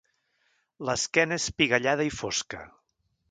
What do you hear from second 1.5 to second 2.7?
piguellada i fosca.